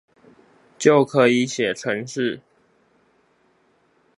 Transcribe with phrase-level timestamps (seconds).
[0.79, 2.41] 就可以寫程式